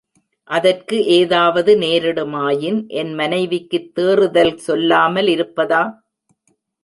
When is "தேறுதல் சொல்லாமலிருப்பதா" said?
3.93-5.83